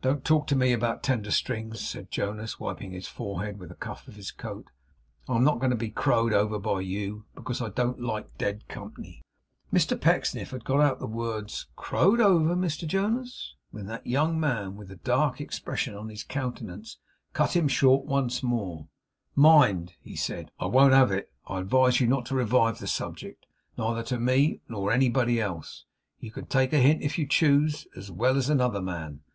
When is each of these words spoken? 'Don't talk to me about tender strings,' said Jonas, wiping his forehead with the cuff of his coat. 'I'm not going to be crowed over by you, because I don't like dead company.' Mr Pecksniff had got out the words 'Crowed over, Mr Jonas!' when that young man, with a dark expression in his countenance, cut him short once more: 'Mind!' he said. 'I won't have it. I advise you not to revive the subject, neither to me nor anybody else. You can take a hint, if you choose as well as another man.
'Don't 0.00 0.24
talk 0.24 0.46
to 0.46 0.56
me 0.56 0.72
about 0.72 1.02
tender 1.02 1.30
strings,' 1.30 1.86
said 1.86 2.10
Jonas, 2.10 2.58
wiping 2.58 2.92
his 2.92 3.06
forehead 3.06 3.58
with 3.58 3.68
the 3.68 3.74
cuff 3.74 4.08
of 4.08 4.16
his 4.16 4.30
coat. 4.30 4.68
'I'm 5.28 5.44
not 5.44 5.58
going 5.58 5.68
to 5.68 5.76
be 5.76 5.90
crowed 5.90 6.32
over 6.32 6.58
by 6.58 6.80
you, 6.80 7.26
because 7.34 7.60
I 7.60 7.68
don't 7.68 8.00
like 8.00 8.38
dead 8.38 8.66
company.' 8.68 9.20
Mr 9.70 10.00
Pecksniff 10.00 10.52
had 10.52 10.64
got 10.64 10.80
out 10.80 10.98
the 10.98 11.06
words 11.06 11.66
'Crowed 11.76 12.22
over, 12.22 12.56
Mr 12.56 12.86
Jonas!' 12.88 13.54
when 13.70 13.84
that 13.84 14.06
young 14.06 14.40
man, 14.40 14.76
with 14.76 14.90
a 14.90 14.96
dark 14.96 15.42
expression 15.42 15.94
in 15.94 16.08
his 16.08 16.24
countenance, 16.24 16.96
cut 17.34 17.54
him 17.54 17.68
short 17.68 18.06
once 18.06 18.42
more: 18.42 18.88
'Mind!' 19.36 19.92
he 20.00 20.16
said. 20.16 20.50
'I 20.58 20.66
won't 20.68 20.94
have 20.94 21.12
it. 21.12 21.30
I 21.46 21.58
advise 21.60 22.00
you 22.00 22.06
not 22.06 22.24
to 22.26 22.34
revive 22.34 22.78
the 22.78 22.86
subject, 22.86 23.44
neither 23.76 24.02
to 24.04 24.18
me 24.18 24.62
nor 24.70 24.90
anybody 24.90 25.38
else. 25.38 25.84
You 26.18 26.30
can 26.30 26.46
take 26.46 26.72
a 26.72 26.78
hint, 26.78 27.02
if 27.02 27.18
you 27.18 27.26
choose 27.26 27.86
as 27.94 28.10
well 28.10 28.38
as 28.38 28.48
another 28.48 28.80
man. 28.80 29.20